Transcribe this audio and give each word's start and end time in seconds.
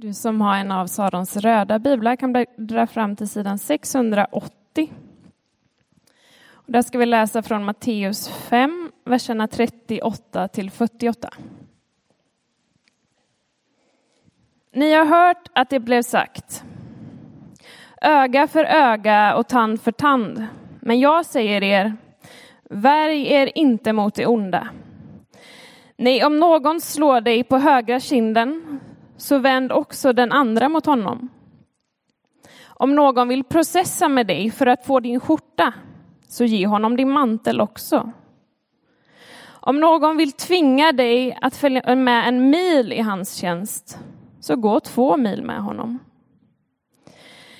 Du 0.00 0.12
som 0.12 0.40
har 0.40 0.56
en 0.56 0.72
av 0.72 0.86
Sarons 0.86 1.36
röda 1.36 1.78
biblar 1.78 2.16
kan 2.16 2.46
dra 2.56 2.86
fram 2.86 3.16
till 3.16 3.28
sidan 3.28 3.58
680. 3.58 4.92
Och 6.52 6.72
där 6.72 6.82
ska 6.82 6.98
vi 6.98 7.06
läsa 7.06 7.42
från 7.42 7.64
Matteus 7.64 8.28
5, 8.28 8.92
verserna 9.04 9.48
38 9.48 10.48
till 10.48 10.70
48. 10.70 11.28
Ni 14.72 14.92
har 14.92 15.04
hört 15.04 15.48
att 15.52 15.70
det 15.70 15.80
blev 15.80 16.02
sagt 16.02 16.64
öga 18.00 18.46
för 18.46 18.64
öga 18.64 19.34
och 19.36 19.48
tand 19.48 19.80
för 19.80 19.92
tand. 19.92 20.46
Men 20.80 21.00
jag 21.00 21.26
säger 21.26 21.62
er, 21.62 21.96
värj 22.70 23.26
er 23.26 23.50
inte 23.54 23.92
mot 23.92 24.14
det 24.14 24.26
onda. 24.26 24.68
Nej, 25.96 26.24
om 26.24 26.38
någon 26.38 26.80
slår 26.80 27.20
dig 27.20 27.44
på 27.44 27.58
högra 27.58 28.00
kinden 28.00 28.80
så 29.20 29.38
vänd 29.38 29.72
också 29.72 30.12
den 30.12 30.32
andra 30.32 30.68
mot 30.68 30.86
honom. 30.86 31.28
Om 32.66 32.94
någon 32.94 33.28
vill 33.28 33.44
processa 33.44 34.08
med 34.08 34.26
dig 34.26 34.50
för 34.50 34.66
att 34.66 34.86
få 34.86 35.00
din 35.00 35.20
skjorta, 35.20 35.72
så 36.28 36.44
ge 36.44 36.66
honom 36.66 36.96
din 36.96 37.10
mantel 37.10 37.60
också. 37.60 38.12
Om 39.46 39.80
någon 39.80 40.16
vill 40.16 40.32
tvinga 40.32 40.92
dig 40.92 41.38
att 41.40 41.56
följa 41.56 41.96
med 41.96 42.28
en 42.28 42.50
mil 42.50 42.92
i 42.92 43.00
hans 43.00 43.34
tjänst, 43.34 43.98
så 44.40 44.56
gå 44.56 44.80
två 44.80 45.16
mil 45.16 45.42
med 45.42 45.62
honom. 45.62 45.98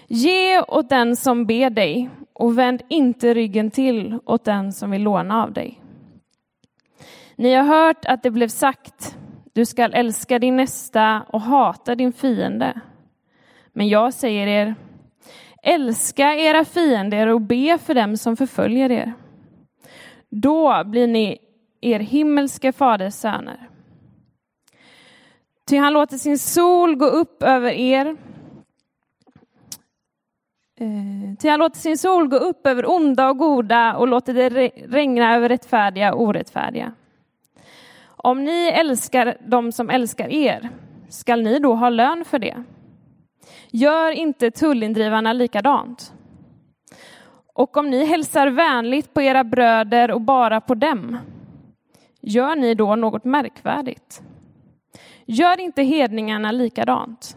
Ge 0.06 0.60
åt 0.60 0.88
den 0.88 1.16
som 1.16 1.46
ber 1.46 1.70
dig 1.70 2.10
och 2.32 2.58
vänd 2.58 2.82
inte 2.88 3.34
ryggen 3.34 3.70
till 3.70 4.18
åt 4.24 4.44
den 4.44 4.72
som 4.72 4.90
vill 4.90 5.02
låna 5.02 5.42
av 5.42 5.52
dig. 5.52 5.82
Ni 7.36 7.54
har 7.54 7.64
hört 7.64 8.04
att 8.04 8.22
det 8.22 8.30
blev 8.30 8.48
sagt, 8.48 9.16
du 9.52 9.66
skall 9.66 9.94
älska 9.94 10.38
din 10.38 10.56
nästa 10.56 11.22
och 11.28 11.40
hata 11.40 11.94
din 11.94 12.12
fiende. 12.12 12.80
Men 13.72 13.88
jag 13.88 14.14
säger 14.14 14.46
er, 14.46 14.74
älska 15.62 16.34
era 16.34 16.64
fiender 16.64 17.26
och 17.26 17.40
be 17.40 17.78
för 17.78 17.94
dem 17.94 18.16
som 18.16 18.36
förföljer 18.36 18.90
er. 18.92 19.12
Då 20.28 20.84
blir 20.84 21.06
ni 21.06 21.38
er 21.80 22.00
himmelske 22.00 22.72
faders 22.72 23.14
söner. 23.14 23.68
Ty 25.66 25.76
han 25.76 25.92
låter 25.92 26.16
sin 26.16 26.38
sol 26.38 26.96
gå 26.96 27.06
upp 27.06 27.42
över 27.42 27.70
er. 27.70 28.16
Eh, 30.80 31.36
ty 31.38 31.48
han 31.48 31.58
låter 31.58 31.78
sin 31.78 31.98
sol 31.98 32.28
gå 32.28 32.36
upp 32.36 32.66
över 32.66 32.90
onda 32.90 33.28
och 33.28 33.38
goda 33.38 33.96
och 33.96 34.08
låter 34.08 34.34
det 34.34 34.48
regna 34.88 35.34
över 35.34 35.48
rättfärdiga 35.48 36.14
och 36.14 36.22
orättfärdiga. 36.22 36.92
Om 38.22 38.44
ni 38.44 38.66
älskar 38.74 39.36
dem 39.40 39.72
som 39.72 39.90
älskar 39.90 40.28
er, 40.28 40.70
skall 41.08 41.42
ni 41.42 41.58
då 41.58 41.74
ha 41.74 41.88
lön 41.88 42.24
för 42.24 42.38
det? 42.38 42.64
Gör 43.70 44.10
inte 44.10 44.50
tullindrivarna 44.50 45.32
likadant? 45.32 46.12
Och 47.54 47.76
om 47.76 47.90
ni 47.90 48.04
hälsar 48.04 48.46
vänligt 48.46 49.14
på 49.14 49.22
era 49.22 49.44
bröder 49.44 50.10
och 50.10 50.20
bara 50.20 50.60
på 50.60 50.74
dem, 50.74 51.18
gör 52.20 52.56
ni 52.56 52.74
då 52.74 52.96
något 52.96 53.24
märkvärdigt? 53.24 54.22
Gör 55.26 55.60
inte 55.60 55.82
hedningarna 55.82 56.52
likadant? 56.52 57.36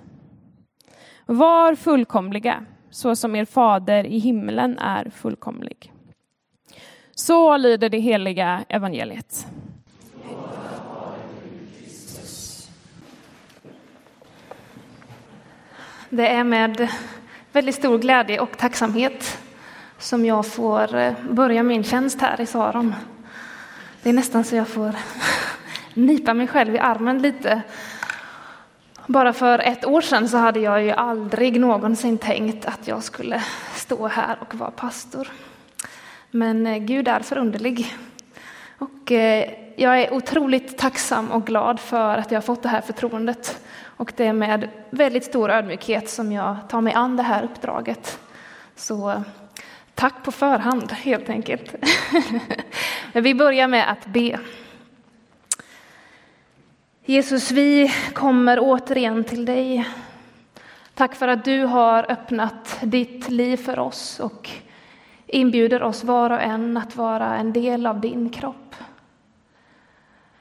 Var 1.26 1.76
fullkomliga, 1.76 2.66
så 2.90 3.16
som 3.16 3.36
er 3.36 3.46
fader 3.46 4.04
i 4.04 4.18
himlen 4.20 4.78
är 4.78 5.10
fullkomlig. 5.10 5.94
Så 7.16 7.58
lyder 7.58 7.90
det 7.90 8.00
heliga 8.00 8.66
evangeliet. 8.70 9.48
Det 16.16 16.28
är 16.28 16.44
med 16.44 16.88
väldigt 17.52 17.76
stor 17.76 17.98
glädje 17.98 18.40
och 18.40 18.58
tacksamhet 18.58 19.38
som 19.98 20.26
jag 20.26 20.48
får 20.48 20.96
eh, 20.96 21.14
börja 21.30 21.64
min 21.64 21.84
tjänst 21.84 22.22
här 22.22 22.42
i 22.42 22.46
Saron. 22.46 22.96
Det 24.04 24.10
är 24.10 24.14
nästan 24.14 24.44
så 24.44 24.56
jag 24.56 24.68
får 24.68 24.96
nipa 25.94 26.34
mig 26.34 26.48
själv 26.48 26.76
i 26.76 26.80
armen 26.80 27.22
lite. 27.22 27.62
Bara 29.08 29.34
för 29.34 29.60
ett 29.60 29.86
år 29.86 30.02
sedan 30.02 30.30
så 30.30 30.38
hade 30.38 30.60
jag 30.60 30.84
ju 30.84 30.92
aldrig 30.92 31.60
någonsin 31.60 32.18
tänkt 32.18 32.66
att 32.66 32.88
jag 32.88 33.04
skulle 33.04 33.44
stå 33.76 34.08
här 34.08 34.38
och 34.40 34.56
vara 34.56 34.72
pastor. 34.72 35.28
Men 36.32 36.68
eh, 36.68 36.78
Gud 36.78 37.08
är 37.08 37.20
förunderlig. 37.20 37.96
Och 38.78 39.12
eh, 39.12 39.63
jag 39.76 40.02
är 40.02 40.14
otroligt 40.14 40.78
tacksam 40.78 41.32
och 41.32 41.46
glad 41.46 41.80
för 41.80 42.18
att 42.18 42.32
jag 42.32 42.38
har 42.38 42.42
fått 42.42 42.64
det 42.64 42.70
här 42.70 42.82
förtroendet. 42.82 43.64
Och 43.98 44.14
det 44.16 44.26
är 44.26 44.34
med 44.34 44.70
väldigt 44.90 45.24
stor 45.24 45.52
ödmjukhet 45.52 46.10
som 46.10 46.32
jag 46.32 46.56
tar 46.70 46.82
mig 46.82 46.94
an 46.94 47.18
det 47.18 47.24
här 47.24 47.44
uppdraget. 47.44 48.20
Så 48.76 49.24
tack 49.96 50.24
på 50.24 50.32
förhand, 50.32 50.92
helt 50.92 51.30
enkelt. 51.30 51.76
Vi 53.14 53.36
börjar 53.36 53.68
med 53.68 53.92
att 53.92 54.06
be. 54.06 54.40
Jesus, 57.06 57.52
vi 57.52 57.94
kommer 58.14 58.58
återigen 58.62 59.24
till 59.24 59.46
dig. 59.46 59.88
Tack 60.94 61.16
för 61.16 61.28
att 61.28 61.46
du 61.46 61.64
har 61.66 62.12
öppnat 62.12 62.80
ditt 62.82 63.30
liv 63.30 63.58
för 63.58 63.80
oss 63.80 64.20
och 64.20 64.50
inbjuder 65.28 65.84
oss 65.84 66.04
var 66.04 66.30
och 66.30 66.42
en 66.42 66.78
att 66.78 66.96
vara 66.96 67.38
en 67.38 67.54
del 67.54 67.86
av 67.86 68.02
din 68.02 68.30
kropp. 68.30 68.63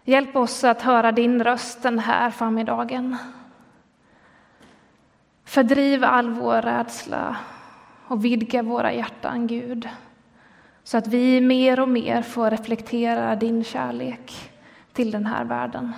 Hjälp 0.05 0.37
oss 0.37 0.65
att 0.65 0.83
höra 0.83 1.13
din 1.13 1.45
röst 1.45 1.83
den 1.83 1.99
här 1.99 2.31
förmiddagen. 2.31 3.17
Fördriv 5.45 6.05
all 6.05 6.31
vår 6.31 6.63
rädsla 6.63 7.37
och 8.07 8.25
vidga 8.25 8.63
våra 8.63 8.93
hjärtan, 8.93 9.47
Gud, 9.47 9.89
så 10.83 10.99
att 10.99 11.07
vi 11.07 11.41
mer 11.41 11.81
och 11.81 11.89
mer 11.89 12.23
får 12.23 12.51
reflektera 12.51 13.37
din 13.37 13.65
kärlek 13.65 14.53
till 14.93 15.11
den 15.11 15.27
här 15.27 15.45
världen. 15.45 15.93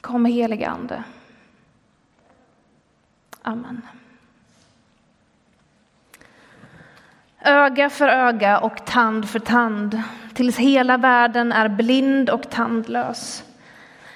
Kom 0.00 0.24
helige 0.24 0.68
Ande. 0.68 1.04
Amen. 3.42 3.82
Öga 7.40 7.90
för 7.90 8.08
öga 8.08 8.58
och 8.58 8.86
tand 8.86 9.28
för 9.28 9.38
tand 9.38 10.02
tills 10.36 10.56
hela 10.56 10.96
världen 10.96 11.52
är 11.52 11.68
blind 11.68 12.30
och 12.30 12.50
tandlös. 12.50 13.44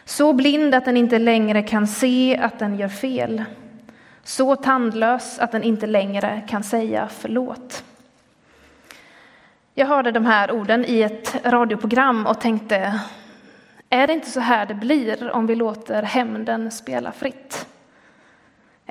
Så 0.04 0.32
blind 0.32 0.75
att 0.75 0.84
den 0.84 0.97
inte 0.97 1.19
längre 1.19 1.62
kan 1.62 1.86
se 1.86 2.38
att 2.42 2.58
den 2.58 2.78
gör 2.78 2.88
fel. 2.88 3.44
Så 4.25 4.56
tandlös 4.56 5.38
att 5.38 5.53
den 5.53 5.62
inte 5.62 5.86
längre 5.86 6.42
kan 6.48 6.62
säga 6.62 7.09
förlåt. 7.10 7.84
Jag 9.75 9.86
hörde 9.86 10.12
de 10.12 10.26
här 10.26 10.53
orden 10.53 10.84
i 10.88 11.03
ett 11.03 11.36
radioprogram 11.44 12.26
och 12.26 12.41
tänkte, 12.41 13.00
är 13.91 14.06
det 14.06 14.12
inte 14.12 14.30
så 14.30 14.41
här 14.41 14.66
det 14.66 14.75
blir 14.75 15.30
om 15.30 15.47
vi 15.47 15.54
låter 15.54 16.03
hämnden 16.03 16.70
spela 16.70 17.12
fritt? 17.12 17.66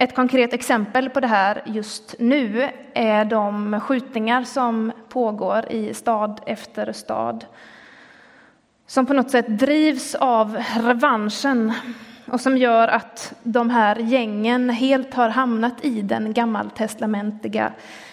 Ett 0.02 0.16
konkret 0.16 0.54
exempel 0.54 1.10
på 1.10 1.20
det 1.20 1.28
här 1.28 1.62
just 1.66 2.16
nu 2.20 2.70
är 2.94 3.26
de 3.26 3.80
skjutningar 3.80 4.44
som 4.44 4.92
pågår 5.10 5.72
i 5.72 5.94
stad 5.94 6.42
efter 6.46 6.92
stad 6.92 7.46
som 8.88 9.06
på 9.06 9.14
något 9.14 9.32
sätt 9.32 9.60
drivs 9.60 10.16
av 10.16 10.58
revanschen 10.76 11.74
och 12.26 12.42
som 12.42 12.58
gör 12.58 12.88
att 12.88 13.34
de 13.44 13.70
här 13.70 13.96
gängen 13.96 14.70
helt 14.70 15.14
har 15.14 15.30
hamnat 15.30 15.86
i 15.86 16.02
den 16.02 16.34
gammaltestamentliga 16.34 17.72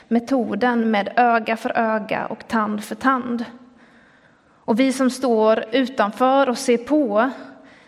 metoden 0.08 0.90
med 0.90 1.12
öga 1.16 1.56
för 1.56 1.78
öga 1.78 2.26
och 2.26 2.48
tand 2.48 2.84
för 2.84 2.94
tand. 2.94 3.44
Och 4.64 4.80
vi 4.80 4.92
som 4.92 5.10
står 5.10 5.64
utanför 5.72 6.48
och 6.48 6.58
ser 6.58 6.78
på 6.78 7.30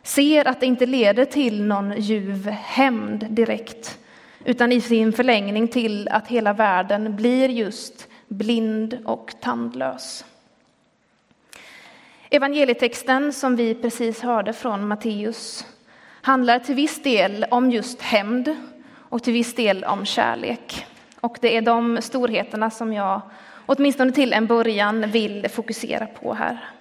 ser 0.09 0.49
att 0.49 0.61
det 0.61 0.67
inte 0.67 0.87
leder 0.87 1.25
till 1.25 1.63
någon 1.63 2.01
ljuv 2.01 2.49
hämnd 2.49 3.27
direkt 3.31 3.99
utan 4.45 4.73
i 4.73 4.81
sin 4.81 5.13
förlängning 5.13 5.69
till 5.69 6.09
att 6.09 6.29
hela 6.29 6.53
världen 6.53 7.17
blir 7.17 7.49
just 7.49 8.09
blind 8.29 8.99
och 9.05 9.35
tandlös. 9.41 10.25
Evangelietexten 12.31 13.33
som 13.33 13.57
vi 13.57 13.75
precis 13.75 14.21
hörde 14.21 14.53
från 14.53 14.89
Matteus 14.89 15.67
handlar 16.23 16.59
till 16.59 16.75
viss 16.75 17.03
del 17.03 17.47
om 17.51 17.71
just 17.71 18.03
hämnd 18.03 18.57
och 18.95 19.23
till 19.23 19.33
viss 19.33 19.55
del 19.55 19.85
om 19.85 20.05
kärlek. 20.05 20.87
Och 21.21 21.39
det 21.41 21.57
är 21.57 21.63
de 21.63 21.99
storheterna 22.03 22.71
som 22.71 22.93
jag 22.93 23.21
åtminstone 23.67 24.13
till 24.13 24.33
en 24.33 24.47
början 24.47 25.11
vill 25.11 25.49
fokusera 25.49 26.07
på 26.07 26.35
här. 26.35 26.78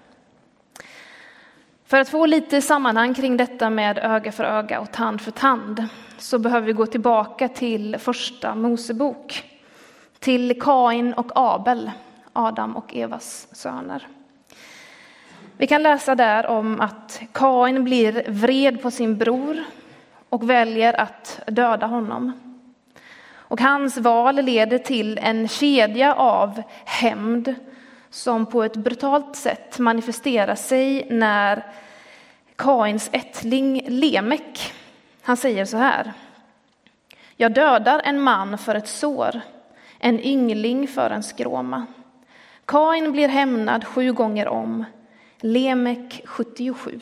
För 1.88 2.00
att 2.00 2.10
få 2.10 2.26
lite 2.26 2.62
sammanhang 2.62 3.14
kring 3.14 3.38
detta 3.38 3.70
med 3.70 3.98
öga 3.98 4.32
för 4.32 4.44
öga 4.44 4.80
och 4.80 4.92
tand 4.92 5.22
för 5.22 5.32
tand 5.32 5.88
så 6.18 6.40
behöver 6.40 6.68
vi 6.68 6.74
gå 6.74 6.86
tillbaka 6.86 7.48
till 7.48 7.98
första 8.00 8.56
Mosebok, 8.56 9.44
till 10.20 10.62
Kain 10.62 11.14
och 11.14 11.32
Abel, 11.36 11.92
Adam 12.34 12.78
och 12.78 12.96
Evas 12.96 13.48
söner. 13.52 14.08
Vi 15.58 15.68
kan 15.68 15.84
läsa 15.84 16.16
där 16.16 16.48
om 16.48 16.82
att 16.82 17.22
Kain 17.32 17.84
blir 17.84 18.24
vred 18.28 18.82
på 18.82 18.92
sin 18.92 19.18
bror 19.18 19.64
och 20.30 20.50
väljer 20.50 21.00
att 21.00 21.40
döda 21.48 21.88
honom. 21.88 22.32
Och 23.34 23.62
hans 23.62 23.98
val 23.98 24.36
leder 24.36 24.78
till 24.78 25.18
en 25.18 25.48
kedja 25.48 26.14
av 26.14 26.64
hämnd 26.86 27.56
som 28.10 28.46
på 28.46 28.64
ett 28.64 28.76
brutalt 28.76 29.36
sätt 29.36 29.80
manifesterar 29.80 30.56
sig 30.56 31.08
när 31.10 31.64
Kains 32.56 33.10
ättling 33.12 33.86
Lemek, 33.88 34.74
han 35.22 35.38
säger 35.38 35.66
så 35.66 35.78
här. 35.78 36.14
Jag 37.36 37.54
dödar 37.54 38.02
en 38.04 38.22
man 38.22 38.58
för 38.58 38.76
ett 38.76 38.88
sår, 38.88 39.42
en 40.00 40.20
yngling 40.20 40.88
för 40.88 41.10
en 41.10 41.24
skråma. 41.24 41.86
Kain 42.66 43.12
blir 43.12 43.28
hämnad 43.28 43.86
sju 43.88 44.14
gånger 44.14 44.48
om, 44.48 44.86
Lemek 45.40 46.22
77. 46.26 47.00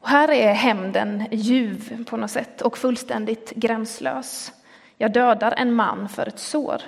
Och 0.00 0.08
här 0.08 0.30
är 0.30 0.52
hämnden 0.52 1.24
ljuv 1.30 2.04
på 2.04 2.16
något 2.16 2.30
sätt 2.30 2.62
och 2.62 2.78
fullständigt 2.78 3.50
gränslös. 3.50 4.52
Jag 4.96 5.12
dödar 5.12 5.54
en 5.56 5.74
man 5.74 6.08
för 6.08 6.26
ett 6.28 6.38
sår, 6.38 6.82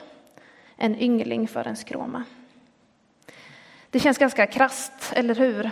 en 0.79 1.01
yngling 1.01 1.49
för 1.49 1.67
en 1.67 1.77
skråma. 1.77 2.25
Det 3.91 4.01
känns 4.01 4.19
ganska 4.19 4.47
krast, 4.47 5.13
eller 5.17 5.35
hur? 5.35 5.71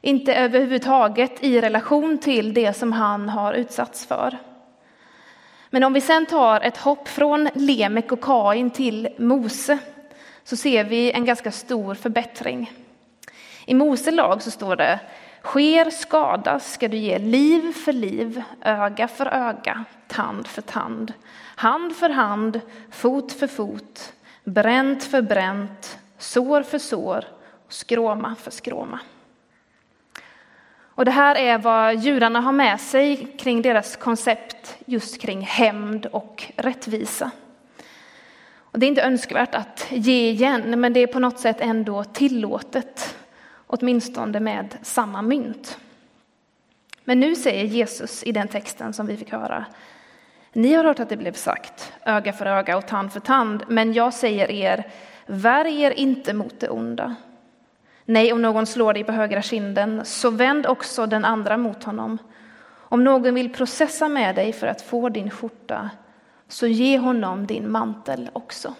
Inte 0.00 0.34
överhuvudtaget 0.34 1.44
i 1.44 1.60
relation 1.60 2.18
till 2.18 2.54
det 2.54 2.72
som 2.72 2.92
han 2.92 3.28
har 3.28 3.54
utsatts 3.54 4.06
för. 4.06 4.38
Men 5.70 5.84
om 5.84 5.92
vi 5.92 6.00
sen 6.00 6.26
tar 6.26 6.60
ett 6.60 6.76
hopp 6.76 7.08
från 7.08 7.48
Lemek 7.54 8.12
och 8.12 8.20
Kain 8.20 8.70
till 8.70 9.08
Mose 9.18 9.78
så 10.44 10.56
ser 10.56 10.84
vi 10.84 11.12
en 11.12 11.24
ganska 11.24 11.52
stor 11.52 11.94
förbättring. 11.94 12.72
I 13.66 13.74
Mose 13.74 14.10
lag 14.10 14.42
så 14.42 14.50
står 14.50 14.76
det 14.76 15.00
Sker 15.46 15.90
skada 15.90 16.60
ska 16.60 16.88
du 16.88 16.96
ge 16.96 17.18
liv 17.18 17.72
för 17.72 17.92
liv, 17.92 18.42
öga 18.60 19.08
för 19.08 19.26
öga, 19.26 19.84
tand 20.06 20.46
för 20.46 20.62
tand, 20.62 21.12
hand 21.56 21.96
för 21.96 22.10
hand, 22.10 22.60
fot 22.90 23.32
för 23.32 23.46
fot, 23.46 24.12
bränt 24.44 25.04
för 25.04 25.22
bränt, 25.22 25.98
sår 26.18 26.62
för 26.62 26.78
sår, 26.78 27.24
skråma 27.68 28.34
för 28.42 28.50
skråma. 28.50 28.98
Och 30.78 31.04
det 31.04 31.10
här 31.10 31.34
är 31.34 31.58
vad 31.58 31.96
judarna 31.96 32.40
har 32.40 32.52
med 32.52 32.80
sig 32.80 33.36
kring 33.38 33.62
deras 33.62 33.96
koncept 33.96 34.76
just 34.84 35.20
kring 35.20 35.40
hämnd 35.40 36.06
och 36.06 36.52
rättvisa. 36.56 37.30
Och 38.58 38.78
det 38.78 38.86
är 38.86 38.88
inte 38.88 39.02
önskvärt 39.02 39.54
att 39.54 39.86
ge 39.90 40.30
igen, 40.30 40.80
men 40.80 40.92
det 40.92 41.00
är 41.00 41.06
på 41.06 41.18
något 41.18 41.38
sätt 41.38 41.60
ändå 41.60 42.04
tillåtet, 42.04 43.05
åtminstone 43.80 44.40
med 44.40 44.76
samma 44.82 45.22
mynt. 45.22 45.78
Men 47.04 47.20
nu 47.20 47.36
säger 47.36 47.64
Jesus 47.64 48.22
i 48.22 48.32
den 48.32 48.48
texten 48.48 48.92
som 48.92 49.06
vi 49.06 49.16
fick 49.16 49.32
höra, 49.32 49.64
ni 50.52 50.74
har 50.74 50.84
hört 50.84 51.00
att 51.00 51.08
det 51.08 51.16
blev 51.16 51.32
sagt, 51.32 51.92
öga 52.04 52.32
för 52.32 52.46
öga 52.46 52.76
och 52.76 52.86
tand 52.86 53.12
för 53.12 53.20
tand, 53.20 53.64
men 53.68 53.92
jag 53.92 54.14
säger 54.14 54.50
er, 54.50 54.90
värj 55.26 55.82
er 55.82 55.90
inte 55.90 56.32
mot 56.32 56.60
det 56.60 56.68
onda. 56.68 57.14
Nej, 58.04 58.32
om 58.32 58.42
någon 58.42 58.66
slår 58.66 58.92
dig 58.92 59.04
på 59.04 59.12
högra 59.12 59.42
kinden, 59.42 60.04
så 60.04 60.30
vänd 60.30 60.66
också 60.66 61.06
den 61.06 61.24
andra 61.24 61.56
mot 61.56 61.84
honom. 61.84 62.18
Om 62.74 63.04
någon 63.04 63.34
vill 63.34 63.52
processa 63.52 64.08
med 64.08 64.34
dig 64.34 64.52
för 64.52 64.66
att 64.66 64.82
få 64.82 65.08
din 65.08 65.30
skjorta, 65.30 65.90
så 66.48 66.66
ge 66.66 66.98
honom 66.98 67.46
din 67.46 67.70
mantel 67.70 68.30
också. 68.32 68.74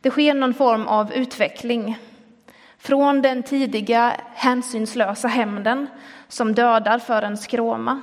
Det 0.00 0.10
sker 0.10 0.34
någon 0.34 0.54
form 0.54 0.86
av 0.86 1.12
utveckling 1.12 1.98
från 2.82 3.22
den 3.22 3.42
tidiga 3.42 4.16
hänsynslösa 4.34 5.28
hämnden 5.28 5.86
som 6.28 6.54
dödar 6.54 6.98
för 6.98 7.22
en 7.22 7.36
skråma, 7.36 8.00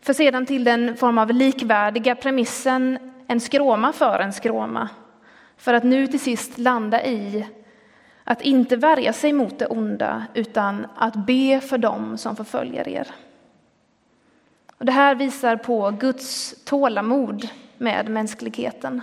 för 0.00 0.12
sedan 0.12 0.46
till 0.46 0.64
den 0.64 0.96
form 0.96 1.18
av 1.18 1.30
likvärdiga 1.30 2.14
premissen 2.14 3.12
en 3.26 3.40
skråma 3.40 3.92
för 3.92 4.18
en 4.18 4.32
skråma, 4.32 4.88
för 5.56 5.74
att 5.74 5.84
nu 5.84 6.06
till 6.06 6.20
sist 6.20 6.58
landa 6.58 7.04
i 7.04 7.46
att 8.24 8.42
inte 8.42 8.76
värja 8.76 9.12
sig 9.12 9.32
mot 9.32 9.58
det 9.58 9.66
onda, 9.66 10.26
utan 10.34 10.86
att 10.96 11.14
be 11.14 11.60
för 11.60 11.78
dem 11.78 12.18
som 12.18 12.36
förföljer 12.36 12.88
er. 12.88 13.06
Och 14.78 14.86
det 14.86 14.92
här 14.92 15.14
visar 15.14 15.56
på 15.56 15.90
Guds 15.90 16.54
tålamod 16.64 17.48
med 17.78 18.08
mänskligheten. 18.08 19.02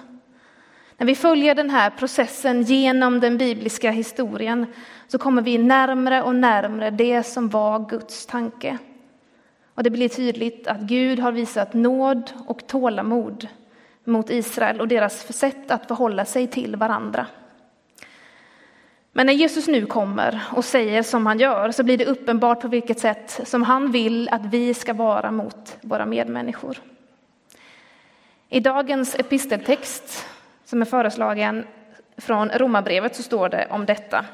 När 0.98 1.08
vi 1.08 1.16
följer 1.16 1.56
den 1.56 1.70
här 1.70 1.90
processen 1.90 2.64
genom 2.64 3.20
den 3.20 3.38
bibliska 3.38 3.92
historien 3.92 4.66
så 5.08 5.18
kommer 5.18 5.42
vi 5.42 5.58
närmre 5.58 6.22
och 6.22 6.36
närmre 6.36 6.90
det 6.90 7.24
som 7.24 7.50
var 7.50 7.90
Guds 7.90 8.26
tanke. 8.26 8.78
Och 9.76 9.84
det 9.84 9.90
blir 9.90 10.10
tydligt 10.10 10.68
att 10.68 10.80
Gud 10.80 11.20
har 11.20 11.32
visat 11.32 11.74
nåd 11.74 12.32
och 12.48 12.68
tålamod 12.68 13.48
mot 14.04 14.30
Israel 14.30 14.82
och 14.82 14.88
deras 14.88 15.34
sätt 15.38 15.72
att 15.72 15.88
förhålla 15.88 16.26
sig 16.26 16.48
till 16.48 16.76
varandra. 16.76 17.28
Men 19.12 19.26
när 19.26 19.34
Jesus 19.34 19.68
nu 19.68 19.86
kommer 19.86 20.42
och 20.56 20.66
säger 20.66 21.04
som 21.04 21.26
han 21.26 21.40
gör 21.40 21.72
så 21.72 21.84
blir 21.84 21.98
det 21.98 22.06
uppenbart 22.06 22.62
på 22.62 22.68
vilket 22.68 23.00
sätt 23.00 23.42
som 23.44 23.64
han 23.64 23.92
vill 23.92 24.30
att 24.30 24.46
vi 24.46 24.74
ska 24.74 24.94
vara 24.94 25.32
mot 25.32 25.78
våra 25.82 26.06
medmänniskor. 26.06 26.78
I 28.50 28.60
dagens 28.60 29.16
episteltext 29.16 30.26
som 30.76 30.82
är 30.82 30.86
föreslagen 30.86 31.68
från 32.18 32.50
Romarbrevet 32.50 33.16
så 33.16 33.24
står 33.24 33.50
det 33.50 33.68
om 33.70 33.86
detta. 33.86 34.26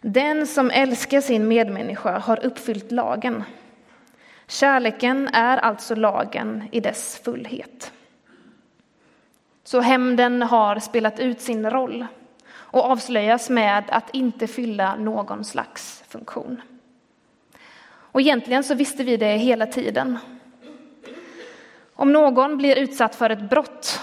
Den 0.00 0.46
som 0.46 0.70
älskar 0.70 1.20
sin 1.20 1.48
medmänniska 1.48 2.18
har 2.18 2.44
uppfyllt 2.44 2.92
lagen. 2.92 3.44
Kärleken 4.46 5.28
är 5.28 5.58
alltså 5.58 5.94
lagen 5.94 6.68
i 6.72 6.80
dess 6.80 7.20
fullhet. 7.24 7.92
Så 9.64 9.80
hämnden 9.80 10.42
har 10.42 10.78
spelat 10.78 11.20
ut 11.20 11.40
sin 11.40 11.70
roll 11.70 12.06
och 12.52 12.84
avslöjas 12.84 13.50
med 13.50 13.84
att 13.88 14.14
inte 14.14 14.46
fylla 14.46 14.96
någon 14.96 15.44
slags 15.44 16.04
funktion. 16.08 16.62
Och 17.88 18.20
egentligen 18.20 18.64
så 18.64 18.74
visste 18.74 19.04
vi 19.04 19.16
det 19.16 19.36
hela 19.36 19.66
tiden. 19.66 20.18
Om 21.94 22.12
någon 22.12 22.56
blir 22.56 22.78
utsatt 22.78 23.14
för 23.14 23.30
ett 23.30 23.50
brott, 23.50 24.00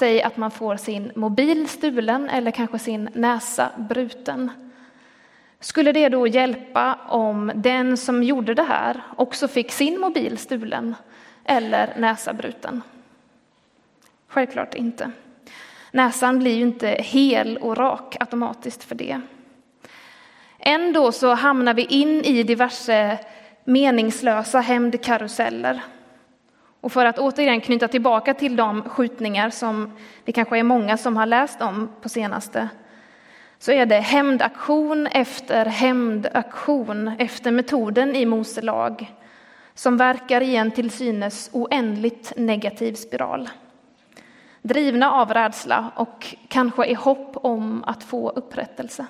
säg 0.00 0.22
att 0.22 0.36
man 0.36 0.50
får 0.50 0.76
sin 0.76 1.12
mobil 1.14 1.68
stulen 1.68 2.28
eller 2.28 2.50
kanske 2.50 2.78
sin 2.78 3.08
näsa 3.14 3.70
bruten. 3.76 4.50
Skulle 5.60 5.92
det 5.92 6.08
då 6.08 6.26
hjälpa 6.26 6.98
om 7.08 7.52
den 7.54 7.96
som 7.96 8.22
gjorde 8.22 8.54
det 8.54 8.62
här 8.62 9.02
också 9.16 9.48
fick 9.48 9.72
sin 9.72 10.00
mobil 10.00 10.38
stulen 10.38 10.94
eller 11.44 11.94
näsa 11.96 12.32
bruten? 12.32 12.82
Självklart 14.28 14.74
inte. 14.74 15.10
Näsan 15.92 16.38
blir 16.38 16.54
ju 16.54 16.62
inte 16.62 16.88
hel 16.88 17.56
och 17.56 17.76
rak 17.76 18.16
automatiskt 18.20 18.84
för 18.84 18.94
det. 18.94 19.20
Ändå 20.58 21.12
så 21.12 21.34
hamnar 21.34 21.74
vi 21.74 21.84
in 21.84 22.24
i 22.24 22.42
diverse 22.42 23.18
meningslösa 23.64 24.60
hämndkaruseller. 24.60 25.82
Och 26.80 26.92
för 26.92 27.06
att 27.06 27.18
återigen 27.18 27.60
knyta 27.60 27.88
tillbaka 27.88 28.34
till 28.34 28.56
de 28.56 28.82
skjutningar 28.82 29.50
som 29.50 29.92
det 30.24 30.32
kanske 30.32 30.58
är 30.58 30.62
många 30.62 30.96
som 30.96 31.16
har 31.16 31.26
läst 31.26 31.62
om 31.62 31.90
på 32.00 32.08
senaste, 32.08 32.68
så 33.58 33.72
är 33.72 33.86
det 33.86 34.00
hämndaktion 34.00 35.06
efter 35.06 35.66
hämndaktion 35.66 37.08
efter 37.18 37.50
metoden 37.50 38.16
i 38.16 38.26
Mose 38.26 38.62
lag 38.62 39.14
som 39.74 39.96
verkar 39.96 40.40
i 40.40 40.56
en 40.56 40.70
till 40.70 40.90
synes 40.90 41.50
oändligt 41.52 42.32
negativ 42.36 42.94
spiral 42.94 43.48
drivna 44.62 45.12
av 45.12 45.34
rädsla 45.34 45.90
och 45.94 46.34
kanske 46.48 46.86
i 46.86 46.94
hopp 46.94 47.36
om 47.36 47.84
att 47.84 48.04
få 48.04 48.30
upprättelse. 48.30 49.06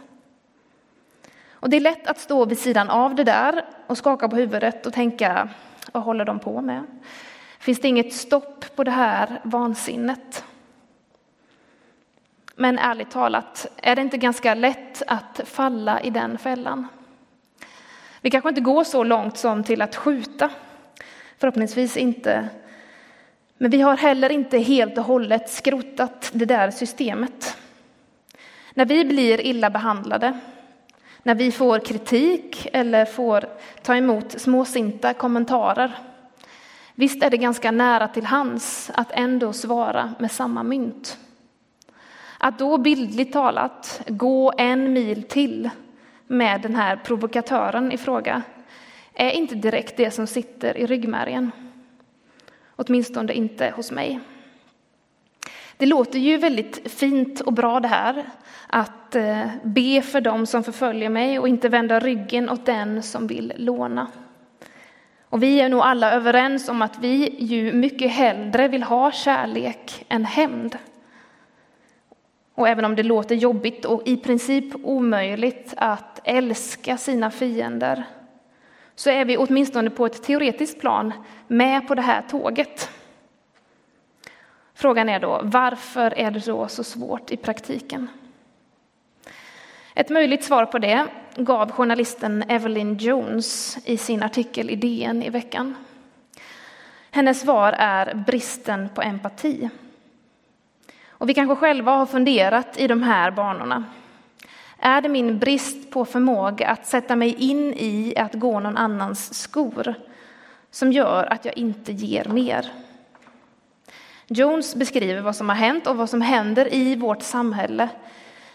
Och 1.53 1.71
det 1.71 1.77
är 1.77 1.81
lätt 1.81 2.07
att 2.07 2.19
stå 2.19 2.45
vid 2.45 2.59
sidan 2.59 2.91
av 2.91 3.15
det 3.15 3.25
där 3.25 3.65
och 3.87 3.99
skaka 3.99 4.29
på 4.29 4.37
huvudet 4.37 4.87
och 4.87 4.93
tänka, 4.93 5.49
vad 5.93 6.03
håller 6.03 6.25
de 6.25 6.39
på 6.39 6.61
med? 6.61 6.87
Finns 7.61 7.81
det 7.81 7.89
inget 7.89 8.13
stopp 8.13 8.77
på 8.77 8.85
det 8.85 8.91
här 8.91 9.41
vansinnet? 9.43 10.45
Men 12.55 12.79
ärligt 12.79 13.11
talat, 13.11 13.67
är 13.77 13.97
det 13.97 14.03
inte 14.03 14.17
ganska 14.17 14.55
lätt 14.55 15.03
att 15.07 15.41
falla 15.45 16.01
i 16.01 16.11
den 16.11 16.39
fällan? 16.39 16.87
Vi 18.21 18.31
kanske 18.31 18.49
inte 18.49 18.61
går 18.61 18.85
så 18.85 19.05
långt 19.05 19.39
som 19.39 19.65
till 19.65 19.83
att 19.83 19.97
skjuta, 19.97 20.51
förhoppningsvis 21.39 21.97
inte 21.97 22.49
men 23.63 23.71
vi 23.71 23.81
har 23.81 23.97
heller 23.97 24.33
inte 24.33 24.59
helt 24.59 24.99
och 24.99 25.05
hållet 25.05 25.51
skrotat 25.51 26.31
det 26.33 26.45
där 26.45 26.71
systemet. 26.71 27.57
När 28.75 28.85
vi 28.85 29.05
blir 29.05 29.41
illa 29.41 29.71
behandlade, 29.71 30.39
när 31.23 31.35
vi 31.35 31.53
får 31.53 31.79
kritik 31.79 32.69
eller 32.73 33.05
får 33.05 33.45
ta 33.83 33.97
emot 33.97 34.41
småsinta 34.41 35.15
kommentarer, 35.15 35.99
visst 37.01 37.23
är 37.23 37.31
det 37.31 37.37
ganska 37.37 37.71
nära 37.71 38.09
till 38.09 38.25
hands 38.25 38.91
att 38.95 39.13
ändå 39.13 39.53
svara 39.53 40.15
med 40.19 40.33
samma 40.33 40.63
mynt. 40.63 41.19
Att 42.39 42.59
då 42.59 42.79
bildligt 42.79 43.33
talat 43.33 44.03
gå 44.09 44.53
en 44.59 44.93
mil 44.93 45.23
till 45.23 45.71
med 46.27 46.61
den 46.61 46.75
här 46.75 46.97
provokatören 46.97 47.93
i 47.93 47.97
fråga 47.97 48.43
är 49.15 49.31
inte 49.31 49.55
direkt 49.55 49.97
det 49.97 50.11
som 50.11 50.27
sitter 50.27 50.77
i 50.77 50.87
ryggmärgen. 50.87 51.53
Åtminstone 52.77 53.33
inte 53.33 53.73
hos 53.77 53.91
mig. 53.91 54.21
Det 55.77 55.87
låter 55.87 56.19
ju 56.19 56.37
väldigt 56.37 56.93
fint 56.93 57.41
och 57.41 57.53
bra 57.53 57.81
det 57.81 57.89
här, 57.89 58.25
att 58.67 59.17
eh, 59.17 59.47
be 59.63 60.03
för 60.03 60.21
dem 60.21 60.47
som 60.47 60.65
förföljer 60.65 61.09
mig 61.09 61.39
och 61.39 61.49
inte 61.49 61.69
vända 61.69 62.01
ryggen 62.01 62.51
åt 62.51 62.67
den 62.67 63.03
som 63.03 63.27
vill 63.27 63.53
låna. 63.57 64.07
Och 65.31 65.43
vi 65.43 65.61
är 65.61 65.69
nog 65.69 65.81
alla 65.81 66.13
överens 66.13 66.69
om 66.69 66.83
att 66.83 66.99
vi 66.99 67.37
ju 67.39 67.73
mycket 67.73 68.11
hellre 68.11 68.69
vill 68.69 68.83
ha 68.83 69.13
kärlek 69.13 70.05
än 70.09 70.25
hämnd. 70.25 70.79
Och 72.55 72.69
även 72.69 72.85
om 72.85 72.97
det 72.97 73.03
låter 73.03 73.35
jobbigt 73.35 73.85
och 73.85 74.03
i 74.09 74.17
princip 74.17 74.75
omöjligt 74.83 75.75
att 75.77 76.21
älska 76.25 76.97
sina 76.97 77.31
fiender 77.31 78.05
så 78.95 79.11
är 79.11 79.25
vi 79.25 79.37
åtminstone 79.37 79.91
på 79.91 80.07
ett 80.07 80.23
teoretiskt 80.23 80.81
plan 80.81 81.13
med 81.47 81.89
på 81.89 81.95
det 81.95 82.03
här 82.03 82.23
tåget. 82.31 82.91
Frågan 84.75 85.09
är 85.09 85.21
då, 85.21 85.41
varför 85.43 86.19
är 86.19 86.31
det 86.31 86.47
då 86.47 86.69
så 86.69 86.85
svårt 86.85 87.31
i 87.31 87.37
praktiken? 87.37 88.09
Ett 90.01 90.11
möjligt 90.11 90.45
svar 90.45 90.67
på 90.67 90.79
det 90.79 91.07
gav 91.37 91.71
journalisten 91.71 92.45
Evelyn 92.49 92.97
Jones 92.97 93.79
i 93.85 93.97
sin 93.97 94.23
artikel 94.23 94.71
i 94.71 94.77
DN 94.77 95.23
i 95.23 95.31
veckan. 95.31 95.77
Hennes 97.11 97.41
svar 97.41 97.73
är 97.73 98.15
bristen 98.15 98.89
på 98.95 99.03
empati. 99.03 99.71
Och 101.09 101.29
vi 101.29 101.35
kanske 101.35 101.57
själva 101.57 101.93
har 101.93 102.07
funderat 102.07 102.79
i 102.81 102.87
de 102.87 103.03
här 103.03 103.31
banorna. 103.31 103.85
Är 104.79 105.01
det 105.01 105.09
min 105.09 105.39
brist 105.39 105.91
på 105.91 106.05
förmåga 106.05 106.69
att 106.69 106.87
sätta 106.87 107.17
mig 107.17 107.35
in 107.35 107.75
i 107.77 108.15
att 108.17 108.35
gå 108.35 108.61
någon 108.61 108.77
annans 108.77 109.35
skor 109.35 109.95
som 110.71 110.93
gör 110.93 111.33
att 111.33 111.45
jag 111.45 111.59
inte 111.59 111.93
ger 111.93 112.25
mer? 112.25 112.73
Jones 114.27 114.75
beskriver 114.75 115.21
vad 115.21 115.37
som 115.37 115.49
har 115.49 115.57
hänt 115.57 115.87
och 115.87 115.97
vad 115.97 116.11
som 116.11 116.23
händer 116.23 116.75
i 116.75 116.97
vårt 116.97 117.23
samhälle 117.23 117.89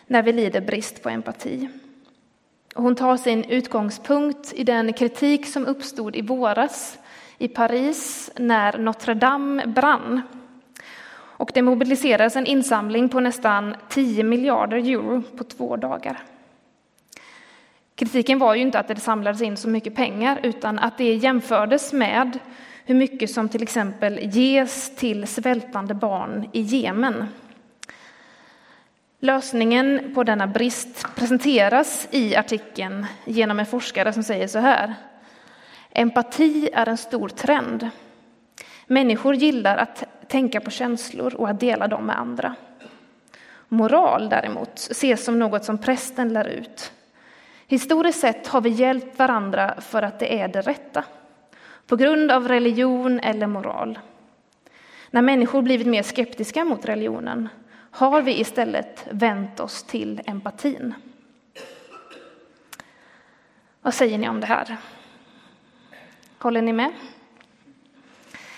när 0.08 0.24
vi 0.24 0.34
lider 0.34 0.62
brist 0.62 1.04
på 1.04 1.10
empati. 1.10 1.70
Och 2.76 2.84
hon 2.84 2.96
tar 2.96 3.18
sin 3.18 3.44
utgångspunkt 3.44 4.54
i 4.54 4.64
den 4.64 4.94
kritik 4.94 5.48
som 5.48 5.66
uppstod 5.66 6.16
i 6.16 6.22
våras 6.22 6.98
i 7.38 7.48
Paris 7.48 8.32
när 8.36 8.78
Notre 8.78 9.14
Dame 9.14 9.68
brann. 9.68 10.22
Och 11.38 11.52
det 11.54 11.62
mobiliserades 11.62 12.36
en 12.36 12.46
insamling 12.46 13.10
på 13.10 13.20
nästan 13.20 13.76
10 13.90 14.24
miljarder 14.24 14.78
euro 14.78 15.24
på 15.38 15.44
två 15.44 15.76
dagar. 15.76 16.24
Kritiken 17.96 18.40
var 18.40 18.56
ju 18.56 18.62
inte 18.62 18.80
att 18.80 18.88
det 18.88 18.96
samlades 18.96 19.42
in 19.42 19.58
så 19.58 19.70
mycket 19.70 19.96
pengar 19.96 20.40
utan 20.44 20.80
att 20.80 20.98
det 20.98 21.16
jämfördes 21.16 21.94
med 21.94 22.40
hur 22.86 22.96
mycket 22.96 23.30
som 23.30 23.50
till 23.50 23.64
exempel 23.64 24.20
ges 24.24 24.96
till 24.96 25.28
svältande 25.28 25.94
barn 25.94 26.50
i 26.52 26.62
Jemen. 26.62 27.26
Lösningen 29.20 30.12
på 30.16 30.24
denna 30.24 30.48
brist 30.48 31.16
presenteras 31.16 32.08
i 32.12 32.36
artikeln 32.36 33.06
genom 33.26 33.60
en 33.60 33.66
forskare 33.66 34.14
som 34.14 34.24
säger 34.24 34.48
så 34.48 34.60
här. 34.60 34.96
Empati 35.92 36.70
är 36.74 36.90
en 36.90 36.98
stor 36.98 37.30
trend. 37.30 37.90
Människor 38.88 39.36
gillar 39.36 39.78
att 39.78 40.04
tänka 40.28 40.62
på 40.62 40.72
känslor 40.72 41.36
och 41.36 41.50
att 41.50 41.60
dela 41.60 41.88
dem 41.88 42.06
med 42.06 42.20
andra. 42.20 42.56
Moral 43.68 44.30
däremot 44.30 44.78
ses 44.78 45.26
som 45.26 45.40
något 45.40 45.66
som 45.66 45.78
prästen 45.78 46.34
lär 46.34 46.48
ut. 46.48 46.92
Historiskt 47.68 48.20
sett 48.20 48.48
har 48.48 48.62
vi 48.62 48.70
hjälpt 48.70 49.20
varandra 49.20 49.76
för 49.82 50.02
att 50.02 50.20
det 50.20 50.40
är 50.40 50.48
det 50.48 50.62
rätta 50.62 51.04
på 51.88 51.96
grund 51.96 52.32
av 52.32 52.48
religion 52.48 53.20
eller 53.20 53.48
moral. 53.48 54.00
När 55.12 55.22
människor 55.22 55.62
blivit 55.62 55.88
mer 55.88 56.04
skeptiska 56.04 56.66
mot 56.66 56.86
religionen 56.86 57.50
har 57.96 58.22
vi 58.22 58.40
istället 58.40 59.08
vänt 59.10 59.60
oss 59.60 59.84
till 59.84 60.22
empatin. 60.26 60.94
Vad 63.82 63.94
säger 63.94 64.18
ni 64.18 64.30
om 64.30 64.40
det 64.40 64.48
här? 64.48 64.78
Håller 66.38 66.62
ni 66.62 66.74
med? 66.74 66.92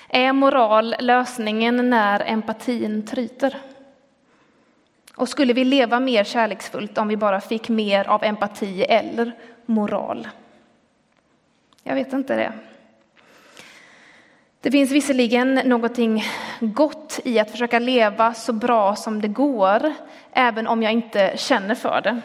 Är 0.09 0.33
moral 0.33 0.95
lösningen 0.99 1.89
när 1.89 2.19
empatin 2.19 3.05
tryter? 3.05 3.57
Och 5.15 5.29
skulle 5.29 5.53
vi 5.53 5.63
leva 5.63 5.99
mer 5.99 6.23
kärleksfullt 6.23 6.97
om 6.97 7.07
vi 7.07 7.17
bara 7.17 7.41
fick 7.41 7.69
mer 7.69 8.07
av 8.07 8.23
empati 8.23 8.83
eller 8.83 9.31
moral? 9.65 10.27
Jag 11.83 11.95
vet 11.95 12.13
inte 12.13 12.35
det. 12.35 12.53
Det 14.61 14.71
finns 14.71 14.91
visserligen 14.91 15.53
någonting 15.53 16.23
gott 16.59 17.06
i 17.23 17.39
att 17.39 17.51
försöka 17.51 17.79
leva 17.79 18.33
så 18.33 18.53
bra 18.53 18.95
som 18.95 19.21
det 19.21 19.27
går, 19.27 19.93
även 20.31 20.67
om 20.67 20.83
jag 20.83 20.91
inte 20.91 21.33
känner 21.35 21.75
för 21.75 22.01
det. 22.01 22.21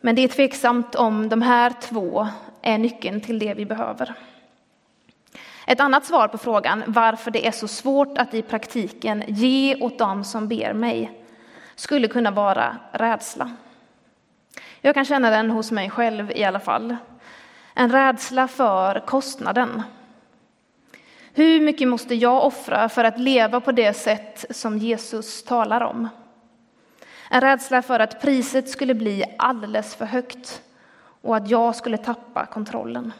Men 0.00 0.14
det 0.14 0.22
är 0.22 0.28
tveksamt 0.28 0.94
om 0.94 1.28
de 1.28 1.42
här 1.42 1.72
två 1.80 2.28
är 2.62 2.78
nyckeln 2.78 3.20
till 3.20 3.38
det 3.38 3.54
vi 3.54 3.64
behöver. 3.64 4.14
Ett 5.66 5.80
annat 5.80 6.04
svar 6.04 6.28
på 6.28 6.38
frågan 6.38 6.84
varför 6.86 7.30
det 7.30 7.46
är 7.46 7.52
så 7.52 7.68
svårt 7.68 8.18
att 8.18 8.34
i 8.34 8.42
praktiken 8.42 9.24
ge 9.26 9.76
åt 9.76 9.98
dem 9.98 10.24
som 10.24 10.48
ber 10.48 10.72
mig 10.72 11.24
skulle 11.74 12.08
kunna 12.08 12.30
vara 12.30 12.76
rädsla. 12.92 13.50
Jag 14.80 14.94
kan 14.94 15.04
känna 15.04 15.30
den 15.30 15.50
hos 15.50 15.70
mig 15.70 15.90
själv 15.90 16.32
i 16.34 16.44
alla 16.44 16.60
fall. 16.60 16.96
En 17.74 17.92
rädsla 17.92 18.48
för 18.48 19.06
kostnaden 19.06 19.82
hur 21.32 21.60
mycket 21.60 21.88
måste 21.88 22.14
jag 22.14 22.44
offra 22.44 22.88
för 22.88 23.04
att 23.04 23.18
leva 23.18 23.60
på 23.60 23.72
det 23.72 23.94
sätt 23.94 24.44
som 24.50 24.78
Jesus 24.78 25.44
talar 25.44 25.80
om? 25.80 26.08
En 27.30 27.40
rädsla 27.40 27.82
för 27.82 28.00
att 28.00 28.22
priset 28.22 28.68
skulle 28.68 28.94
bli 28.94 29.24
alldeles 29.38 29.94
för 29.94 30.04
högt 30.04 30.62
och 31.22 31.36
att 31.36 31.50
jag 31.50 31.76
skulle 31.76 31.96
tappa 31.96 32.46
kontrollen. 32.46 33.12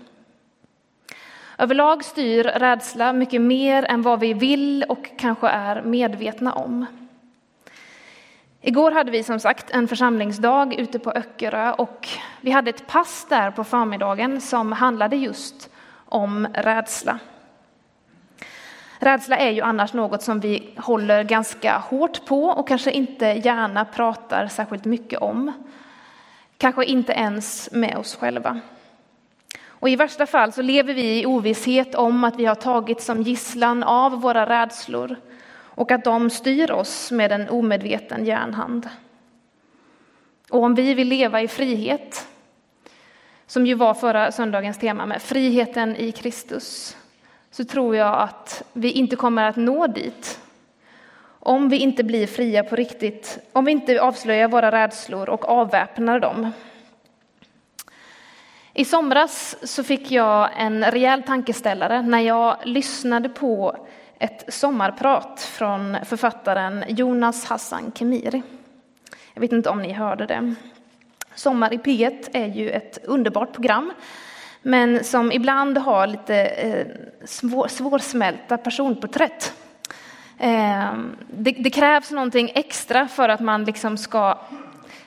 Överlag 1.58 2.04
styr 2.04 2.44
rädsla 2.44 3.12
mycket 3.12 3.40
mer 3.40 3.84
än 3.84 4.02
vad 4.02 4.20
vi 4.20 4.34
vill 4.34 4.84
och 4.88 5.10
kanske 5.18 5.48
är 5.48 5.82
medvetna 5.82 6.52
om. 6.52 6.86
Igår 8.60 8.90
hade 8.90 9.10
vi 9.10 9.22
som 9.22 9.40
sagt 9.40 9.70
en 9.70 9.88
församlingsdag 9.88 10.74
ute 10.74 10.98
på 10.98 11.10
Öckerö 11.10 11.72
och 11.72 12.08
vi 12.40 12.50
hade 12.50 12.70
ett 12.70 12.86
pass 12.86 13.26
där 13.28 13.50
på 13.50 13.64
förmiddagen 13.64 14.40
som 14.40 14.72
handlade 14.72 15.16
just 15.16 15.70
om 16.06 16.46
rädsla. 16.54 17.18
Rädsla 19.02 19.36
är 19.36 19.50
ju 19.50 19.60
annars 19.60 19.92
något 19.92 20.22
som 20.22 20.40
vi 20.40 20.74
håller 20.76 21.24
ganska 21.24 21.78
hårt 21.78 22.24
på 22.26 22.44
och 22.44 22.68
kanske 22.68 22.90
inte 22.90 23.26
gärna 23.26 23.84
pratar 23.84 24.46
särskilt 24.46 24.84
mycket 24.84 25.18
om. 25.18 25.52
Kanske 26.58 26.84
inte 26.84 27.12
ens 27.12 27.68
med 27.72 27.96
oss 27.96 28.16
själva. 28.16 28.60
Och 29.66 29.88
i 29.88 29.96
värsta 29.96 30.26
fall 30.26 30.52
så 30.52 30.62
lever 30.62 30.94
vi 30.94 31.20
i 31.20 31.26
ovisshet 31.26 31.94
om 31.94 32.24
att 32.24 32.36
vi 32.36 32.44
har 32.44 32.54
tagits 32.54 33.04
som 33.04 33.22
gisslan 33.22 33.82
av 33.82 34.20
våra 34.20 34.46
rädslor 34.46 35.16
och 35.52 35.90
att 35.90 36.04
de 36.04 36.30
styr 36.30 36.70
oss 36.70 37.10
med 37.10 37.32
en 37.32 37.48
omedveten 37.48 38.24
järnhand. 38.24 38.88
Och 40.50 40.62
om 40.62 40.74
vi 40.74 40.94
vill 40.94 41.08
leva 41.08 41.42
i 41.42 41.48
frihet, 41.48 42.26
som 43.46 43.66
ju 43.66 43.74
var 43.74 43.94
förra 43.94 44.32
söndagens 44.32 44.78
tema 44.78 45.06
med 45.06 45.22
friheten 45.22 45.96
i 45.96 46.12
Kristus, 46.12 46.96
så 47.50 47.64
tror 47.64 47.96
jag 47.96 48.18
att 48.18 48.62
vi 48.72 48.90
inte 48.92 49.16
kommer 49.16 49.48
att 49.48 49.56
nå 49.56 49.86
dit. 49.86 50.40
Om 51.42 51.68
vi 51.68 51.76
inte 51.76 52.04
blir 52.04 52.26
fria 52.26 52.64
på 52.64 52.76
riktigt, 52.76 53.38
om 53.52 53.64
vi 53.64 53.72
inte 53.72 54.00
avslöjar 54.02 54.48
våra 54.48 54.72
rädslor 54.72 55.28
och 55.28 55.48
avväpnar 55.48 56.20
dem. 56.20 56.52
I 58.74 58.84
somras 58.84 59.56
så 59.62 59.84
fick 59.84 60.10
jag 60.10 60.50
en 60.56 60.84
rejäl 60.84 61.22
tankeställare 61.22 62.02
när 62.02 62.20
jag 62.20 62.56
lyssnade 62.64 63.28
på 63.28 63.76
ett 64.18 64.54
sommarprat 64.54 65.40
från 65.40 65.96
författaren 66.04 66.84
Jonas 66.88 67.44
Hassan 67.44 67.92
Khemiri. 67.92 68.42
Jag 69.34 69.40
vet 69.40 69.52
inte 69.52 69.70
om 69.70 69.82
ni 69.82 69.92
hörde 69.92 70.26
det. 70.26 70.54
Sommar 71.34 71.72
i 71.72 71.76
P1 71.76 72.28
är 72.32 72.46
ju 72.46 72.70
ett 72.70 72.98
underbart 73.04 73.52
program 73.52 73.92
men 74.62 75.04
som 75.04 75.32
ibland 75.32 75.78
har 75.78 76.06
lite 76.06 76.36
eh, 76.44 76.86
svår, 77.24 77.68
svårsmälta 77.68 78.58
personporträtt. 78.58 79.54
Eh, 80.38 80.92
det, 81.30 81.50
det, 81.50 81.70
krävs 81.70 82.10
någonting 82.10 82.52
extra 82.54 83.08
för 83.08 83.28
att 83.28 83.40
man 83.40 83.64
liksom 83.64 83.96
ska 83.96 84.38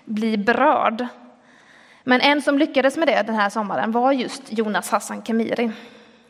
bli 0.05 0.37
berörd. 0.37 1.07
Men 2.03 2.21
en 2.21 2.41
som 2.41 2.57
lyckades 2.57 2.97
med 2.97 3.07
det 3.07 3.23
den 3.25 3.35
här 3.35 3.49
sommaren 3.49 3.91
var 3.91 4.11
just 4.11 4.43
Jonas 4.53 4.89
Hassan 4.89 5.21
Khemiri. 5.21 5.71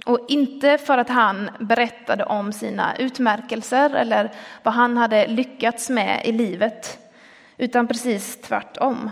Och 0.05 0.25
inte 0.27 0.77
för 0.77 0.97
att 0.97 1.09
han 1.09 1.49
berättade 1.59 2.23
om 2.23 2.53
sina 2.53 2.95
utmärkelser 2.97 3.89
eller 3.89 4.31
vad 4.63 4.73
han 4.73 4.97
hade 4.97 5.27
lyckats 5.27 5.89
med 5.89 6.21
i 6.25 6.31
livet, 6.31 6.99
utan 7.57 7.87
precis 7.87 8.41
tvärtom. 8.41 9.09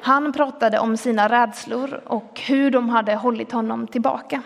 Han 0.00 0.32
pratade 0.32 0.78
om 0.78 0.96
sina 0.96 1.28
rädslor 1.28 2.00
och 2.06 2.40
hur 2.40 2.70
de 2.70 2.88
hade 2.88 3.14
hållit 3.14 3.52
honom 3.52 3.86
tillbaka. 3.86 4.42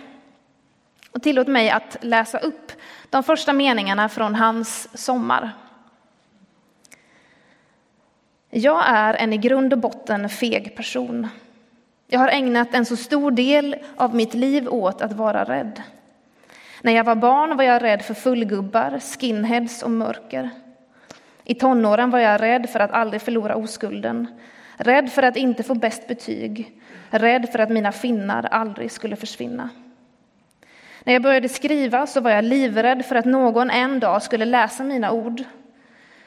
Och 1.12 1.22
tillåt 1.22 1.48
mig 1.48 1.70
att 1.70 1.96
läsa 2.00 2.38
upp 2.38 2.72
de 3.10 3.22
första 3.22 3.52
meningarna 3.52 4.08
från 4.08 4.34
hans 4.34 4.88
sommar. 5.04 5.50
Jag 8.50 8.82
är 8.86 9.14
en 9.14 9.32
i 9.32 9.36
grund 9.36 9.72
och 9.72 9.78
botten 9.78 10.28
feg 10.28 10.76
person. 10.76 11.28
Jag 12.06 12.20
har 12.20 12.28
ägnat 12.28 12.74
en 12.74 12.86
så 12.86 12.96
stor 12.96 13.30
del 13.30 13.76
av 13.96 14.14
mitt 14.14 14.34
liv 14.34 14.68
åt 14.68 15.02
att 15.02 15.12
vara 15.12 15.44
rädd. 15.44 15.82
När 16.82 16.92
jag 16.92 17.04
var 17.04 17.14
barn 17.14 17.56
var 17.56 17.64
jag 17.64 17.82
rädd 17.82 18.02
för 18.02 18.14
fullgubbar, 18.14 19.00
skinheads 19.00 19.82
och 19.82 19.90
mörker. 19.90 20.50
I 21.44 21.54
tonåren 21.54 22.10
var 22.10 22.18
jag 22.18 22.42
rädd 22.42 22.70
för 22.70 22.80
att 22.80 22.90
aldrig 22.90 23.22
förlora 23.22 23.56
oskulden, 23.56 24.26
rädd 24.80 25.12
för 25.12 25.22
att 25.22 25.36
inte 25.36 25.62
få 25.62 25.74
bäst 25.74 26.08
betyg, 26.08 26.80
rädd 27.10 27.48
för 27.52 27.58
att 27.58 27.70
mina 27.70 27.92
finnar 27.92 28.46
aldrig 28.46 28.92
skulle 28.92 29.16
försvinna. 29.16 29.68
När 31.04 31.12
jag 31.12 31.22
började 31.22 31.48
skriva 31.48 32.06
så 32.06 32.20
var 32.20 32.30
jag 32.30 32.44
livrädd 32.44 33.04
för 33.04 33.14
att 33.16 33.24
någon 33.24 33.70
en 33.70 34.00
dag 34.00 34.22
skulle 34.22 34.44
läsa 34.44 34.84
mina 34.84 35.12
ord. 35.12 35.42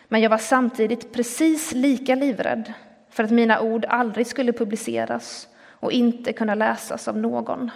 Men 0.07 0.21
jag 0.21 0.29
var 0.29 0.37
samtidigt 0.37 1.13
precis 1.13 1.73
lika 1.73 2.15
livrädd 2.15 2.73
för 3.09 3.23
att 3.23 3.31
mina 3.31 3.61
ord 3.61 3.85
aldrig 3.89 4.27
skulle 4.27 4.53
publiceras 4.53 5.47
och 5.69 5.91
inte 5.91 6.33
kunna 6.33 6.55
läsas 6.55 7.07
av 7.07 7.17
någon. 7.17 7.71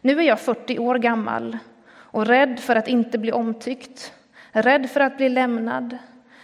Nu 0.00 0.18
är 0.18 0.22
jag 0.22 0.40
40 0.40 0.78
år 0.78 0.94
gammal 0.94 1.58
och 1.92 2.26
rädd 2.26 2.60
för 2.60 2.76
att 2.76 2.88
inte 2.88 3.18
bli 3.18 3.32
omtyckt, 3.32 4.12
rädd 4.52 4.90
för 4.90 5.00
att 5.00 5.16
bli 5.16 5.28
lämnad, 5.28 5.98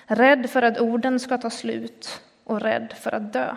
rädd 0.06 0.50
för 0.50 0.62
att 0.62 0.80
orden 0.80 1.20
ska 1.20 1.38
ta 1.38 1.50
slut 1.50 2.22
och 2.50 2.60
rädd 2.60 2.94
för 3.00 3.14
att 3.14 3.32
dö. 3.32 3.56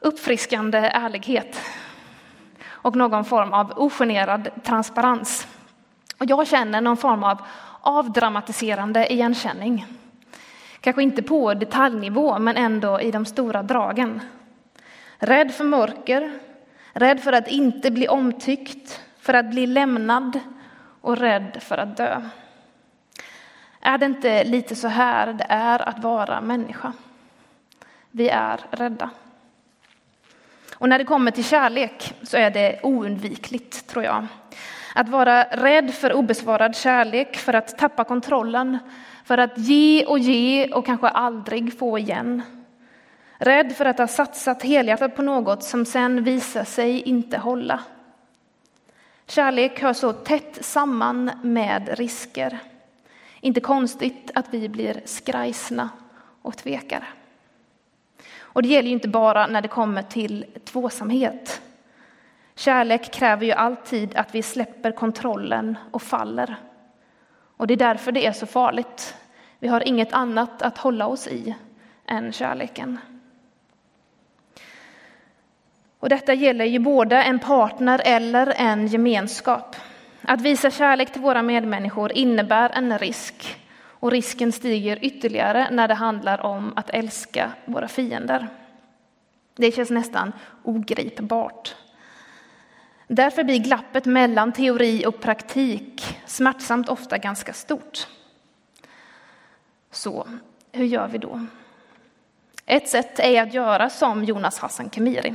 Uppfriskande 0.00 0.78
ärlighet 0.78 1.60
och 2.64 2.96
någon 2.96 3.24
form 3.24 3.52
av 3.52 3.72
ogenerad 3.76 4.48
transparens. 4.62 5.48
Och 6.18 6.26
jag 6.26 6.46
känner 6.46 6.80
någon 6.80 6.96
form 6.96 7.24
av 7.24 7.42
avdramatiserande 7.80 9.12
igenkänning. 9.12 9.86
Kanske 10.80 11.02
inte 11.02 11.22
på 11.22 11.54
detaljnivå, 11.54 12.38
men 12.38 12.56
ändå 12.56 13.00
i 13.00 13.10
de 13.10 13.24
stora 13.24 13.62
dragen. 13.62 14.20
Rädd 15.18 15.54
för 15.54 15.64
mörker, 15.64 16.38
rädd 16.92 17.20
för 17.20 17.32
att 17.32 17.48
inte 17.48 17.90
bli 17.90 18.08
omtyckt, 18.08 19.00
för 19.20 19.34
att 19.34 19.50
bli 19.50 19.66
lämnad 19.66 20.40
och 21.00 21.16
rädd 21.16 21.58
för 21.60 21.78
att 21.78 21.96
dö. 21.96 22.22
Är 23.80 23.98
det 23.98 24.06
inte 24.06 24.44
lite 24.44 24.76
så 24.76 24.88
här 24.88 25.32
det 25.32 25.46
är 25.48 25.88
att 25.88 25.98
vara 25.98 26.40
människa? 26.40 26.92
Vi 28.10 28.28
är 28.28 28.60
rädda. 28.70 29.10
Och 30.74 30.88
när 30.88 30.98
det 30.98 31.04
kommer 31.04 31.30
till 31.30 31.44
kärlek 31.44 32.14
så 32.22 32.36
är 32.36 32.50
det 32.50 32.80
oundvikligt, 32.82 33.86
tror 33.86 34.04
jag. 34.04 34.26
Att 34.94 35.08
vara 35.08 35.44
rädd 35.44 35.94
för 35.94 36.12
obesvarad 36.12 36.76
kärlek, 36.76 37.36
för 37.36 37.52
att 37.52 37.78
tappa 37.78 38.04
kontrollen, 38.04 38.78
för 39.24 39.38
att 39.38 39.58
ge 39.58 40.04
och 40.04 40.18
ge 40.18 40.72
och 40.72 40.86
kanske 40.86 41.08
aldrig 41.08 41.78
få 41.78 41.98
igen. 41.98 42.42
Rädd 43.38 43.72
för 43.76 43.84
att 43.84 43.98
ha 43.98 44.06
satsat 44.06 44.62
helhjärtat 44.62 45.16
på 45.16 45.22
något 45.22 45.64
som 45.64 45.84
sen 45.84 46.24
visar 46.24 46.64
sig 46.64 47.00
inte 47.00 47.38
hålla. 47.38 47.80
Kärlek 49.26 49.82
hör 49.82 49.92
så 49.92 50.12
tätt 50.12 50.58
samman 50.60 51.30
med 51.42 51.98
risker. 51.98 52.58
Inte 53.40 53.60
konstigt 53.60 54.30
att 54.34 54.46
vi 54.50 54.68
blir 54.68 55.02
skrajsna 55.04 55.90
och 56.42 56.56
tvekar. 56.56 57.08
Och 58.38 58.62
det 58.62 58.68
gäller 58.68 58.88
ju 58.88 58.94
inte 58.94 59.08
bara 59.08 59.46
när 59.46 59.62
det 59.62 59.68
kommer 59.68 60.02
till 60.02 60.46
tvåsamhet. 60.64 61.62
Kärlek 62.54 63.12
kräver 63.12 63.46
ju 63.46 63.52
alltid 63.52 64.16
att 64.16 64.34
vi 64.34 64.42
släpper 64.42 64.92
kontrollen 64.92 65.78
och 65.90 66.02
faller. 66.02 66.56
Och 67.56 67.66
det 67.66 67.74
är 67.74 67.78
därför 67.78 68.12
det 68.12 68.26
är 68.26 68.32
så 68.32 68.46
farligt. 68.46 69.14
Vi 69.58 69.68
har 69.68 69.88
inget 69.88 70.12
annat 70.12 70.62
att 70.62 70.78
hålla 70.78 71.06
oss 71.06 71.26
i 71.26 71.54
än 72.06 72.32
kärleken. 72.32 72.98
Och 75.98 76.08
detta 76.08 76.34
gäller 76.34 76.64
ju 76.64 76.78
både 76.78 77.22
en 77.22 77.38
partner 77.38 78.02
eller 78.04 78.54
en 78.56 78.86
gemenskap. 78.86 79.76
Att 80.22 80.40
visa 80.40 80.70
kärlek 80.70 81.12
till 81.12 81.22
våra 81.22 81.42
medmänniskor 81.42 82.12
innebär 82.12 82.70
en 82.70 82.98
risk 82.98 83.56
och 83.82 84.10
risken 84.10 84.52
stiger 84.52 85.04
ytterligare 85.04 85.68
när 85.70 85.88
det 85.88 85.94
handlar 85.94 86.40
om 86.40 86.72
att 86.76 86.90
älska 86.90 87.52
våra 87.64 87.88
fiender. 87.88 88.48
Det 89.56 89.72
känns 89.72 89.90
nästan 89.90 90.32
ogripbart. 90.62 91.74
Därför 93.06 93.44
blir 93.44 93.58
glappet 93.58 94.04
mellan 94.04 94.52
teori 94.52 95.06
och 95.06 95.20
praktik 95.20 96.18
smärtsamt 96.26 96.88
ofta 96.88 97.18
ganska 97.18 97.52
stort. 97.52 98.06
Så 99.90 100.26
hur 100.72 100.84
gör 100.84 101.08
vi 101.08 101.18
då? 101.18 101.46
Ett 102.66 102.88
sätt 102.88 103.18
är 103.18 103.42
att 103.42 103.54
göra 103.54 103.90
som 103.90 104.24
Jonas 104.24 104.58
Hassan 104.58 104.90
Khemiri. 104.90 105.34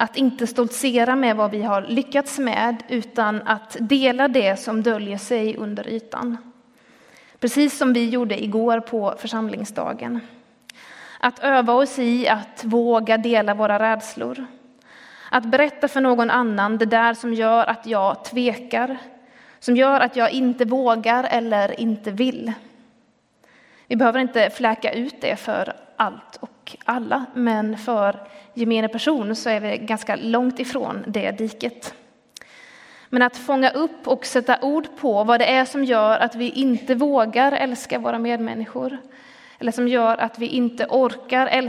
Att 0.00 0.16
inte 0.16 0.46
stoltsera 0.46 1.16
med 1.16 1.36
vad 1.36 1.50
vi 1.50 1.62
har 1.62 1.82
lyckats 1.82 2.38
med 2.38 2.82
utan 2.88 3.42
att 3.42 3.76
dela 3.80 4.28
det 4.28 4.60
som 4.60 4.82
döljer 4.82 5.18
sig 5.18 5.56
under 5.56 5.88
ytan. 5.88 6.36
Precis 7.40 7.78
som 7.78 7.92
vi 7.92 8.08
gjorde 8.08 8.44
igår 8.44 8.80
på 8.80 9.14
församlingsdagen. 9.18 10.20
Att 11.20 11.38
öva 11.38 11.72
oss 11.72 11.98
i 11.98 12.28
att 12.28 12.64
våga 12.64 13.18
dela 13.18 13.54
våra 13.54 13.78
rädslor. 13.78 14.46
Att 15.30 15.44
berätta 15.44 15.88
för 15.88 16.00
någon 16.00 16.30
annan 16.30 16.78
det 16.78 16.86
där 16.86 17.14
som 17.14 17.34
gör 17.34 17.66
att 17.66 17.86
jag 17.86 18.24
tvekar, 18.24 18.98
som 19.58 19.76
gör 19.76 20.00
att 20.00 20.16
jag 20.16 20.30
inte 20.30 20.64
vågar 20.64 21.24
eller 21.30 21.80
inte 21.80 22.10
vill. 22.10 22.52
Vi 23.86 23.96
behöver 23.96 24.20
inte 24.20 24.50
fläka 24.50 24.92
ut 24.92 25.20
det 25.20 25.36
för 25.36 25.72
allt 25.96 26.38
och 26.68 26.76
alla, 26.84 27.24
men 27.34 27.78
för 27.78 28.28
gemene 28.54 28.88
person 28.88 29.36
så 29.36 29.50
är 29.50 29.60
vi 29.60 29.78
ganska 29.78 30.16
långt 30.16 30.60
ifrån 30.60 31.04
det 31.06 31.30
diket. 31.30 31.94
Men 33.08 33.22
att 33.22 33.36
fånga 33.36 33.70
upp 33.70 34.08
och 34.08 34.26
sätta 34.26 34.58
ord 34.62 34.86
på 35.00 35.24
vad 35.24 35.40
det 35.40 35.52
är 35.52 35.64
som 35.64 35.84
gör 35.84 36.18
att 36.18 36.34
vi 36.34 36.50
inte 36.50 36.94
vågar 36.94 37.52
älska 37.52 37.98
våra 37.98 38.18
medmänniskor, 38.18 38.98
eller 39.58 39.72
som 39.72 39.88
gör 39.88 40.16
att 40.16 40.38
vi 40.38 40.46
inte 40.46 40.86
orkar 40.86 41.46
älska 41.46 41.68